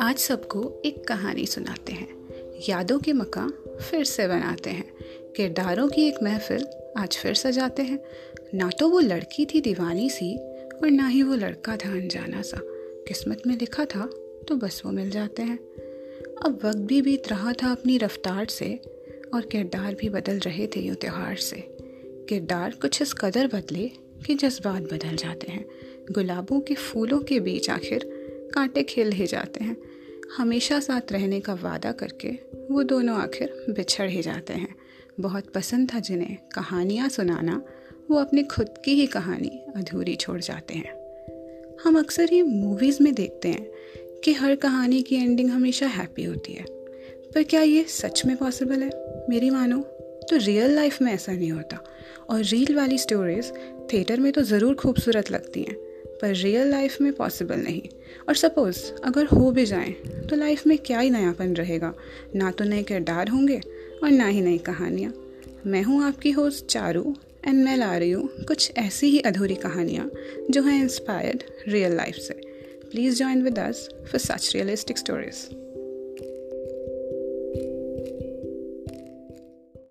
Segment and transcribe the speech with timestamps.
[0.00, 2.08] आज सबको एक कहानी सुनाते हैं।
[2.68, 4.92] यादों के मकाम फिर से बनाते हैं।
[5.36, 8.00] किरदारों की एक महफिल आज फिर सजाते हैं।
[8.54, 12.58] ना तो वो लड़की थी दीवानी सी और ना ही वो लड़का था अनजाना सा।
[13.08, 14.06] किस्मत में लिखा था
[14.48, 15.58] तो बस वो मिल जाते हैं।
[16.44, 18.80] अब वक्त भी बीत रहा था अपनी रफ्तार से
[19.34, 21.76] और किरदार भी बदल रहे थे यूँ त्यौहार से।
[22.28, 25.68] किरदार कुछ इस कदर बदले कि जज्बात बदल जाते हैं।
[26.10, 28.10] गुलाबों के फूलों के बीच आखिर
[28.54, 29.76] कांटे खेल ही जाते हैं।
[30.36, 32.28] हमेशा साथ रहने का वादा करके
[32.70, 34.76] वो दोनों आखिर बिछड़ ही जाते हैं।
[35.20, 37.62] बहुत पसंद था जिन्हें कहानियाँ सुनाना।
[38.10, 40.94] वो अपनी खुद की ही कहानी अधूरी छोड़ जाते हैं।
[41.84, 43.70] हम अक्सर ये मूवीज़ में देखते हैं
[44.24, 46.64] कि हर कहानी की एंडिंग हमेशा हैप्पी होती है।
[47.34, 48.90] पर क्या ये सच में पॉसिबल है?
[49.28, 49.95] मेरी मानो
[50.30, 51.78] तो रियल लाइफ में ऐसा नहीं होता।
[52.30, 53.52] और रील वाली स्टोरीज
[53.92, 55.74] थिएटर में तो ज़रूर खूबसूरत लगती हैं,
[56.22, 57.82] पर रियल लाइफ में पॉसिबल नहीं।
[58.28, 59.90] और सपोज़ अगर हो भी जाए
[60.30, 61.92] तो लाइफ में क्या ही नयापन रहेगा?
[62.36, 63.60] ना तो नए किरदार होंगे
[64.02, 65.12] और ना ही नई कहानियाँ।
[65.66, 67.14] मैं हूँ आपकी होस्ट चारू
[67.46, 70.10] एंड मैं ला रही हूँ कुछ ऐसी ही अधूरी कहानियाँ
[70.50, 72.40] जो हैं इंस्पायर्ड रियल लाइफ से।
[72.90, 75.46] Please join with us for such realistic stories